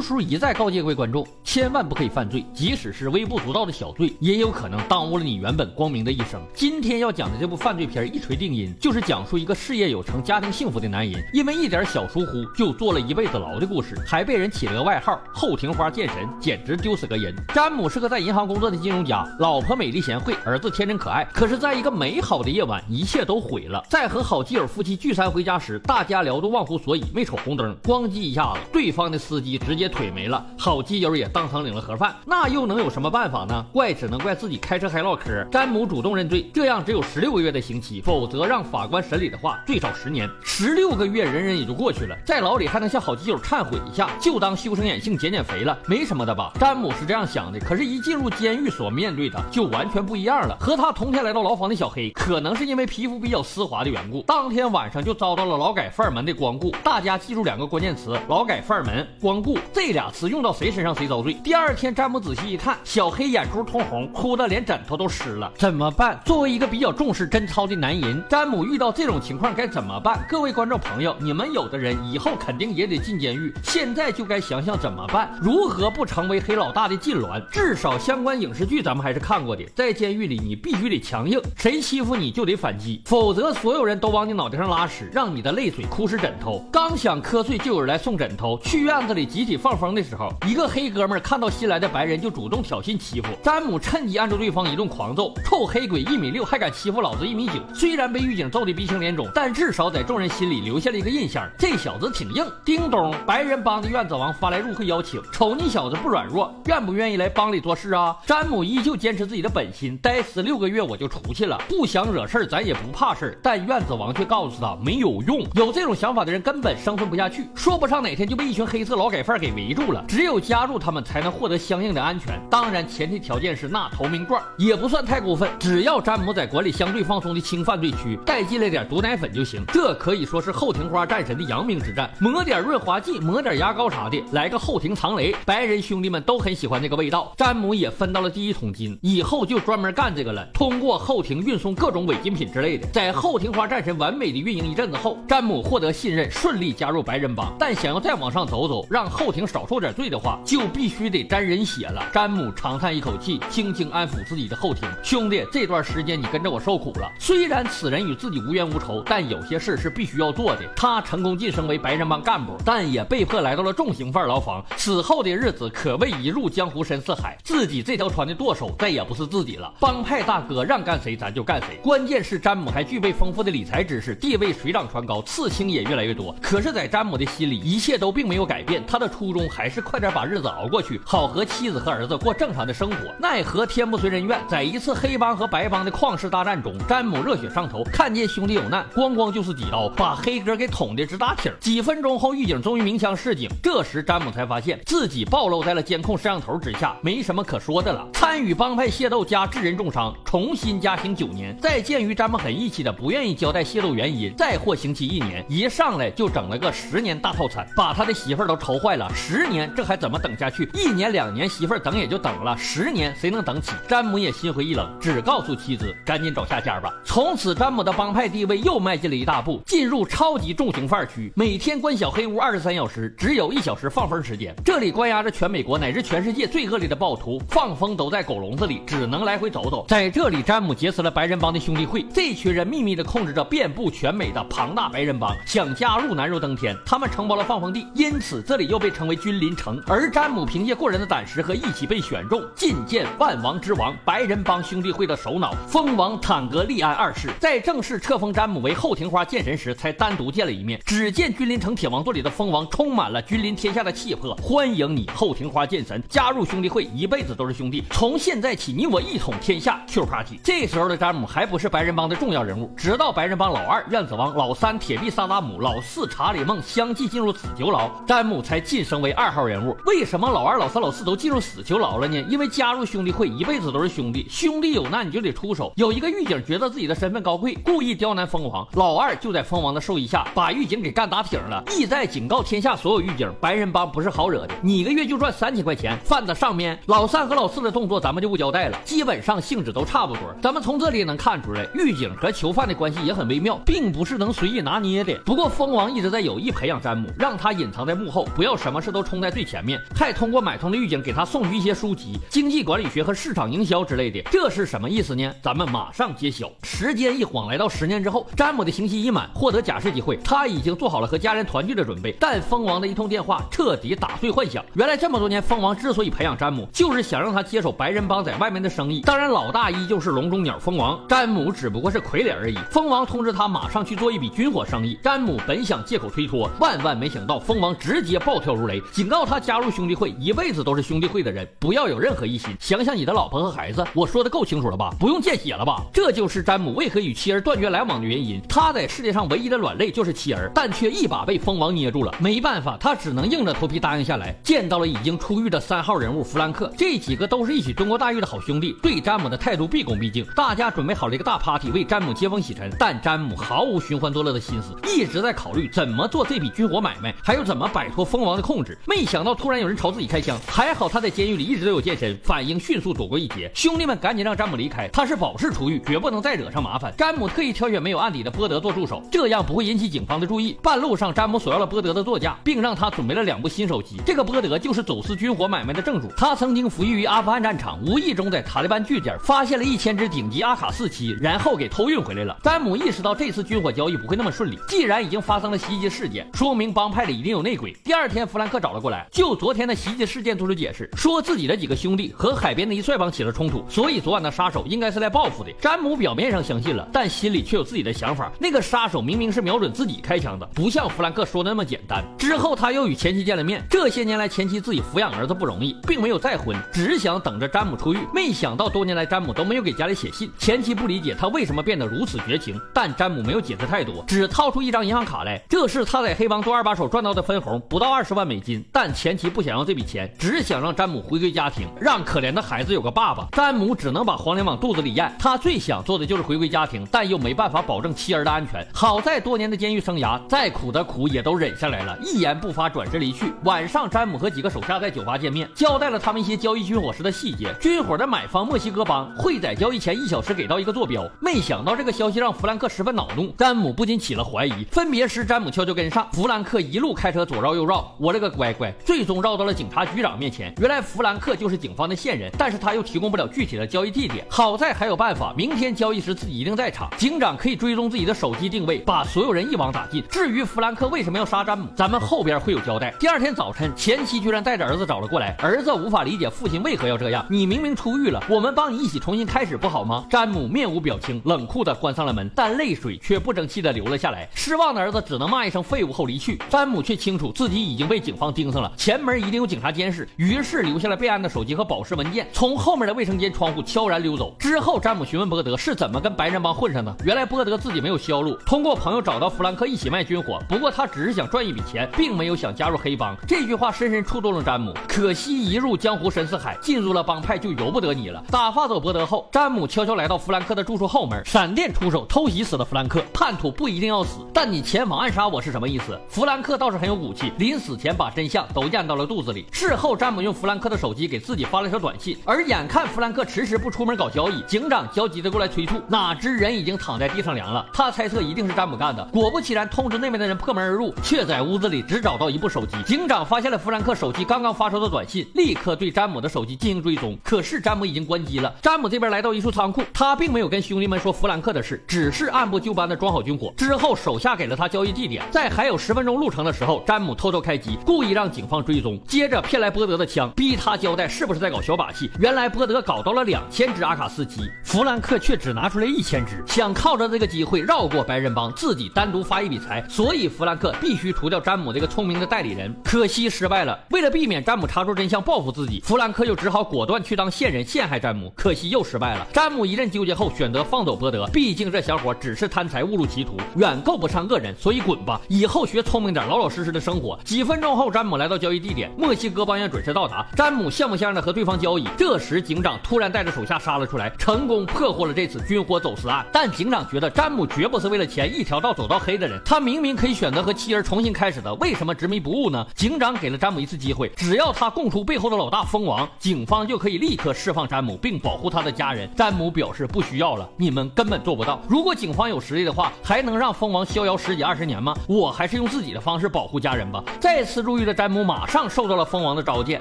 [0.00, 6.40] 叔一再告诫各位观众，千万不可以犯罪，即使是微不足道的小罪，也有可能耽误了你原本光明的一生。
[6.54, 17.34] 今天要讲的这部犯罪片一锤定音，就是讲述一个事业有成、家庭幸福的男人，因为一点小疏忽就坐了一辈子牢的故事，还被人起了个外号“后庭花剑神”，简直丢死个人。
[17.54, 21.24] 詹姆是个在银行工作的金融家，老婆美丽贤惠，儿子天真可爱。
[21.32, 23.84] 可是，在一个美好的夜晚，一切都毁了。
[23.88, 32.14] 在和好基友夫妻聚餐回家时，大家聊得忘乎所以，没瞅红灯，咣叽一下子，对方的司机直接腿没了，好基友也当场领了盒饭。
[32.24, 33.66] 那又能有什么办法呢？
[33.72, 35.44] 怪只能怪自己开车还唠嗑。
[35.50, 40.30] 詹姆主动认罪，这样只有十六个月的刑期，否则让法官审理的话，最少十年。
[40.42, 46.52] 十六个月，人人也就过去了，在牢里还能向好基友忏悔一下，就当修身养性、减减肥了，没什么的吧？
[46.58, 50.56] 詹姆是这样想的，可是，一进入监狱所面对的就完全不一样了。
[50.60, 56.70] 和他同天来到牢房的小黑，可能是因为皮肤比较丝滑的缘故，当天晚上就遭到了劳改犯们的光顾。
[56.84, 59.58] 大家记住两个关键词：劳改犯们、光顾。
[59.82, 61.32] 这俩词用到谁身上谁遭罪。
[61.42, 65.50] 第二天，詹姆仔细一看，小黑眼珠通红，哭得连枕头都湿了。
[65.56, 66.20] 怎么办？
[66.22, 70.22] 作为一个比较重视贞操的男人，詹姆遇到这种情况该怎么办？
[70.28, 77.42] 各位观众朋友，你们有的人以后肯定也得进监狱，现在就该想想怎么办，如何不成为黑老大的禁脔。
[77.50, 86.62] 至少相关影视剧咱们还是看过的，在监狱里你必须得强硬，谁欺负你就得反击，否则所有人都往你脑袋上拉屎，让你的泪水哭湿枕头。
[86.70, 88.60] 刚想瞌睡，就有人来送枕头。
[88.62, 95.34] 去院子里集体放风的时候，一个黑哥们看到新来的白人就主动挑衅欺负詹姆，趁机按住对方一顿狂揍。
[95.44, 102.46] 臭黑鬼一米六还敢欺负老子一米九，虽然被狱警揍得鼻青脸肿，但至少在众人心里留下了一个印象，这小子挺硬。
[102.64, 108.16] 叮咚，白人帮的院子王发来入会邀请，瞅你小子不软弱，愿不愿意来帮里做事啊？
[108.24, 113.38] 詹姆依旧坚持自己的本心，待死六个月我就出去了，不想惹事儿，咱也不怕事儿。
[113.42, 122.40] 但院子王却告诉他没有用，有这种想法的人根本生存不下去，说不上哪天就被一群黑色劳改犯给围住了，只有加入他们才能获得相应的安全。
[122.50, 129.64] 当然，前提条件是那投名状，也不算太过分，只要詹姆在管理相对放松的轻犯罪区，带进来点毒奶粉就行。
[129.68, 137.32] 这可以说是后庭花战神的扬名之战，抹点润滑剂，抹点牙膏啥的，来个后庭藏雷，白人兄弟们都很喜欢那个味道。
[137.36, 140.46] 詹姆也分到了第一桶金，以后就专门干这个了。
[140.52, 147.54] 通过后庭运送各种违禁品之类的，在后庭花战神完美的运营一阵子后，詹姆获得信任，顺利加入白人帮。
[147.58, 152.08] 但想要再往上走走，让后庭少受点罪的话，就必须得沾人血了。
[152.12, 157.10] 詹姆长叹一口气，轻轻安抚自己的后庭兄弟：“这段时间你跟着我受苦了。
[157.18, 160.62] 虽然此人与自己无冤无仇，但有些事是必须要做的。
[160.76, 164.64] 他成功晋升为白人帮干部，但也被迫来到了重刑犯牢房。
[164.76, 169.72] 此后的日子可谓一入江湖深似海，自己这条船的舵手再也不是自己了。
[169.80, 171.78] 帮派大哥让干谁咱就干谁。
[171.82, 176.34] 关键是詹姆还具备丰富的理财知识，地位水涨船高，刺青也越来越多。
[176.40, 182.96] 可是，在詹姆的心里，一切都并没有改变，他的初衷还是快点把日子熬过去，好和妻子和儿子过正常的生活。
[183.18, 191.52] 奈何天不遂人愿，在一次黑帮和白帮的旷世大战中，詹姆热血上头，看见兄弟有难，咣咣就是几刀，把黑哥给捅的直打挺。
[191.60, 198.06] 几分钟后，狱警终于鸣枪示警，这时詹姆才发现自己暴露在了监控摄像头之下，没什么可说的了。
[198.12, 201.56] 参与帮派械斗加致人重伤，重新加刑九年。
[201.60, 205.44] 再鉴于詹姆很义气的不愿意交代械斗原因，再获刑期一年。
[205.48, 209.10] 一上来就整了个十年大套餐，把他的媳妇儿都愁坏了。
[209.22, 210.68] 十年这还怎么等下去？
[210.72, 211.12] 一年。
[211.12, 211.48] 两年。
[211.48, 213.14] 媳妇儿等也就等了，十年。
[213.14, 213.72] 谁能等起？
[213.86, 216.90] 詹姆也心灰意冷，只告诉妻子赶紧找下家吧。
[217.04, 224.54] 从此，詹姆的帮派地位又迈进了一大步，进入超级重刑犯区，每天关小黑屋二十三小时，只有一小时放风时间。
[224.64, 229.84] 这里关押着全美国乃至全世界最恶劣的暴徒，放风都在狗笼子里，只能来回走走。
[229.88, 236.76] 在这里，詹姆结识了白人帮的兄弟会，这群人秘密的控制着遍布全美的庞大白人帮，想加入难如登天。
[236.86, 239.82] 他们承包了放风地，因此这里又被称为君临城。
[239.88, 247.28] 而詹姆凭借过人的胆识和义气被选中，觐见万王之王白人帮兄弟会的首脑蜂王坦格利安二世。
[247.40, 250.80] 在正式册封詹姆为后庭花剑神时，才单独见了一面。
[250.86, 257.82] 只见君临城铁王座里的蜂王充满了君临天下的气魄，欢迎你后庭花剑神加入兄弟会，一辈子都是兄弟。
[257.90, 259.80] 从现在起，你我一统天下。
[259.88, 260.38] Q party。
[260.44, 269.76] 这时候的詹姆还不是白人帮的重要人物，直到白人帮老二院子王、老三铁臂萨达姆、老四查理梦相继进入死囚牢，詹姆才晋升为二号人物。
[269.86, 272.20] 为什么老二、老三、老四都进入死囚牢了呢？
[272.28, 275.72] 因为加入兄弟会，一辈子都是兄弟，兄弟有难你就得出手。
[275.76, 286.78] 有一个狱警觉得自己的身份高贵，故意刁难蜂王，老二就在蜂王的授意下把狱警给干打挺了，意在警告天下所有狱警，白人帮不是好惹的，你一个月就赚三千块钱，犯得上面。
[286.86, 290.22] 老三和老四的动作咱们就不交代了，基本上性质都差不多。
[290.42, 295.14] 咱们从这里能看出来，狱警和囚犯的关系也很微妙，并不是能随意拿捏的。
[295.24, 304.20] 不过蜂王一直在有意培养詹姆，让他隐藏在幕后，不要什么事事都冲在最前面，还通过买通的狱警给他送去一些书籍、经济管理学和市场营销之类的。
[304.32, 305.32] 这是什么意思呢？
[305.40, 306.50] 咱们马上揭晓。
[306.64, 312.16] 时间一晃来到十年之后，詹姆的刑期已满，获得假释机会，他已经做好了和家人团聚的准备。
[312.18, 314.64] 但蜂王的一通电话彻底打碎幻想。
[314.74, 319.02] 原来这么多年，蜂王之所以培养詹姆，就是想让他接手白人帮在外面的生意。
[319.02, 322.56] 当然，老大依旧是笼中鸟蜂王，詹姆只不过是傀儡而已。
[322.70, 332.54] 蜂王通知他马上去做一笔军火生意，詹姆本想借口推脱，万万没想到蜂王直接暴跳如雷，警告他加入兄弟会一辈子都是兄弟会的人，不要有任何异心。
[332.60, 334.94] 想想你的老婆和孩子，我说的够清楚了吧？
[335.00, 335.82] 不用见血了吧？
[335.92, 338.40] 这就是詹姆为何与妻儿断绝来往的原因。
[338.48, 342.14] 他在世界上唯一的软肋就是妻儿，但却一把被蜂王捏住了。
[342.18, 344.34] 没办法，他只能硬着头皮答应下来。
[344.42, 350.24] 见到了已经出狱的三号人物弗兰克，这几个都是一起中过大狱的好兄弟，对詹姆的态度毕恭毕敬。
[350.36, 358.76] 大家准备好了一个大 party 为詹姆接风洗尘，但詹姆毫无寻欢作乐的心思，一直在考虑怎么做这笔军火买卖，还有怎么摆脱蜂王的控控制。
[358.86, 363.50] 没想到突然有人朝自己开枪，还好他在监狱里一直都有健身，反应迅速躲过一劫。
[363.54, 366.92] 兄弟们赶紧让詹姆离开，他是保释出狱，绝不能再惹上麻烦。
[366.98, 370.58] 詹姆特意挑选没有案底的波德做助手，这样不会引起警方的注意。
[370.62, 373.96] 半路上，詹姆索要了波德的座驾，并让他准备了两部新手机。
[374.04, 382.36] 这个波德就是走私军火买卖的正主，他曾经服役于阿富汗战场，无意中在塔利班据点发现了一千只顶级阿卡四七，然后给偷运回来了。
[382.42, 387.72] 詹姆意识到这次军火交易不会那么顺利，既然已经发生了袭击事件，说明帮派里一定有内鬼。
[387.84, 395.50] 第二天，弗兰克找了过来，就昨天的袭击事件做出解释，说自己的几个兄弟和海边的一帅帮起了冲突，所以昨晚的杀手应该是来报复的。
[395.60, 398.30] 詹姆表面上相信了，但心里却有自己的想法。
[398.38, 402.04] 那个杀手明明是瞄准自己开枪的，不像弗兰克说的那么简单。
[402.18, 407.98] 之后他又与前妻见了面，这些年来前妻自己抚养儿子不容易，并没有再婚，只想等着詹姆出狱。
[408.12, 418.64] 没想到多年来詹姆都没有给家里写信，前妻不理解他为什么变得如此绝情，但詹姆没有解释太多，只掏出一张银行卡来，这是他在黑帮做二把手赚到的分红，不到二十万美金。
[418.72, 423.28] 但前妻不想要这笔钱，只想让詹姆回归家庭，让可怜的孩子有个爸爸。
[423.32, 428.66] 詹姆只能把黄连往肚子里咽，他最想做的就是回归家庭，但又没办法保证妻儿的安全。
[428.72, 433.32] 好在多年的监狱生涯，再苦的苦也都忍下来了，一言不发，转身离去。
[433.44, 437.54] 晚上，詹姆和几个手下在酒吧见面，交代了他们一些交易军火时的细节。
[437.60, 441.06] 军火的买方墨西哥帮会在交易前一小时给到一个坐标。
[441.20, 444.64] 没想到这个消息让弗兰克十分恼怒，詹姆不禁起了怀疑。
[444.70, 450.54] 分别时，詹姆悄悄跟上，弗兰克一路开车左绕右绕，我这个乖乖，最终绕到了警察局长面前。
[450.60, 454.24] 原来弗兰克就是警方的线人，但是他又提供不了具体的交易地点。
[454.28, 460.02] 好在还有办法，明天交易时自己一定在场，警长可以追踪自己的手机定位，把所有人一网打尽。
[460.10, 462.94] 至于弗兰克为什么要杀詹姆，咱们后边会有交代。
[462.98, 467.26] 第二天早晨，前妻居然带着儿子找了过来，儿子无法理解父亲为何要这样。
[467.28, 470.06] 你明明出狱了，我们帮你一起重新开始不好吗？
[470.10, 474.28] 詹姆面无表情，冷酷的关上了门，但泪水却不争气的流了下来。
[474.34, 476.38] 失望的儿子只能骂一声废物后离去。
[476.48, 484.36] 詹姆却清楚自己已经被警方盯上了，前门一定有警察监视，于是留下了备案的手机和保释文件，从后面的卫生间窗户悄然溜走。
[484.38, 493.16] 之后，詹姆询问波德是怎么跟白人帮混上的，原来波德自己没有销路，通过朋友找到弗兰克一起卖军火，不过他只是想赚一笔钱，并没有想加入黑帮。
[493.26, 494.74] 这句话深深触动了詹姆。
[494.86, 498.22] 可惜一入江湖深似海，进入了帮派就由不得你了。
[498.30, 503.02] 打发走波德后，詹姆悄悄来到弗兰克的住处后门，闪电出手偷袭死了弗兰克。
[503.14, 505.98] 叛徒不一定要死，但你前往暗杀我是什么意思？
[506.08, 509.46] 弗兰克倒是很有骨气，临死前把真相都咽到了肚子里。
[509.52, 517.66] 事后，詹姆用弗兰克的手机给自己发了条短信，而眼看弗兰克迟迟不出门搞交易，警长焦急的过来催促，哪知人已经躺在地上凉了。
[517.72, 522.76] 他猜测一定是詹姆干的，果不其然，通知那边的人破门而入，却在屋子里只找到一部手机。
[522.84, 527.16] 警长发现了弗兰克手机刚刚发出的短信，立刻对詹姆的手机进行追踪。
[527.22, 528.54] 可是詹姆已经关机了。
[528.62, 533.52] 詹姆这边来到一处仓库，他并没有跟兄弟们说弗兰克的事，只是按部就班的装好军火。
[533.56, 542.10] 之后手下给了他交易地点，在还有十分钟路程的时候，詹姆偷偷开机，故故意让警方追踪，接着骗来波德的枪，逼他交代是不是在搞小把戏。
[542.18, 549.86] 原来波德搞到了两千只阿卡斯基，弗兰克却只拿出来一千只，想靠着这个机会绕过白人帮，自己单独发一笔财。
[549.86, 553.78] 所以弗兰克必须除掉詹姆这个聪明的代理人，可惜失败了。
[553.90, 559.26] 为了避免詹姆查出真相报复自己，弗兰克就只好果断去当线人陷害詹姆，可惜又失败了。
[559.30, 567.20] 詹姆一阵纠结后选择放走波德，毕竟这小伙只是贪财误入歧途，远够不上恶人，所以滚吧，以后学聪明点，老老实实的生活。
[567.26, 571.86] 几分钟后，詹姆来到交易地点，墨西哥帮员准时到达，詹姆像模像样的和对方交易。
[571.96, 576.24] 这时警长突然带着手下杀了出来，成功破获了这次军火走私案。
[576.32, 582.66] 但警长觉得詹姆绝不是为了钱一条道走到黑的人，他明明可以选择和妻儿重新开始的，为什么执迷不悟呢？
[582.74, 589.10] 警长给了詹姆一次机会，只要他供出背后的老大蜂王，警方就可以立刻释放詹姆，并保护他的家人。
[589.14, 591.60] 詹姆表示不需要了，你们根本做不到。
[591.68, 594.94] 如果警方有实力的话，还能让蜂王逍遥十几二十年吗？
[595.08, 596.90] 我还是用自己的方式保护家人。
[596.90, 597.04] 吧。
[597.20, 597.80] 再次入入。
[597.80, 599.80] 入狱的詹姆马上受到了蜂王的召见，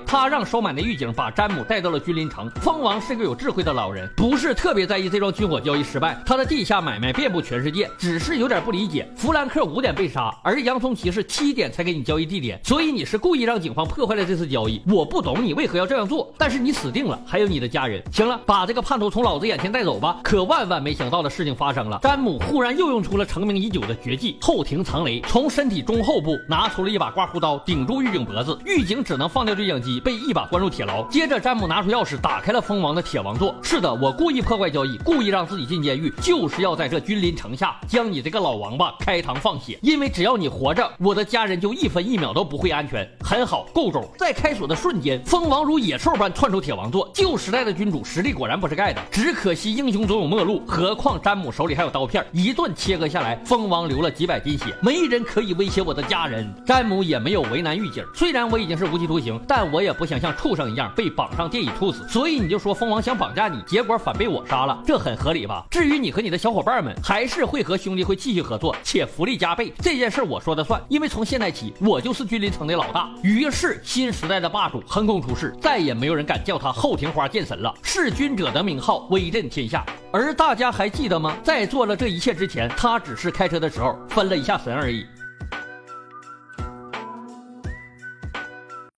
[0.05, 2.47] 他让收买的狱警把詹姆带到了君临城。
[2.61, 14.79] 蜂王是个有智慧的老人，不是特别在意这桩军火交易失败，他的地下买卖遍布全世界，只是有点不理解，弗兰克五点被杀，而洋葱骑士七点才给你交易地点，所以你是故意让警方破坏了这次交易。
[14.87, 18.03] 我不懂你为何要这样做，但是你死定了，还有你的家人。
[18.11, 20.19] 行了，把这个叛徒从老子眼前带走吧。
[20.23, 31.01] 可万万没想到的事情发生了，詹姆忽然又用出了成名已久的绝技后庭藏雷，从身体中后部拿出了一把刮胡刀，顶顶住狱警脖子，狱警只能放掉对讲机，被一把关入铁牢。
[31.03, 33.55] 接着，詹姆拿出钥匙，打开了蜂王的铁王座。
[33.63, 39.79] 是的，我故意破坏交易，故意让自己进监狱，就是要在这君临城下将你这个老王八开膛放血。
[39.81, 43.09] 因为只要你活着，我的家人就一分一秒都不会安全。
[43.23, 44.05] 很好，够钟。
[44.17, 47.09] 在开锁的瞬间，蜂王如野兽般窜出铁王座。
[47.13, 50.61] 旧时代的君主实力果然不是盖的，只可惜英雄总有末路。
[50.67, 56.45] 何况詹姆手里还有刀片，一顿切割下来，蜂王流了几百滴血，没人可以威胁我的家人。
[56.65, 62.07] 詹姆也没有为难狱警，虽然我已经是无期徒刑，但我也不想像畜生一样被绑上电椅处死。
[62.07, 65.65] 所以你就说蜂王想绑架你，结果反被我杀了，这很合理吧？
[65.69, 69.73] 至于你和你的小伙伴们，还是会和兄弟会继续合作，且福利加倍。
[69.79, 73.09] 这件事我说的算，因为从现在起，我就是君临城的老大。
[73.23, 79.85] 于是新时代的霸主横空出世，再也没有人敢叫他后庭花剑神了，弑君者的名号威震天下。
[80.11, 81.35] 而大家还记得吗？
[81.43, 85.05] 在做了这一切之前，他只是开车的时候分了一下神而已。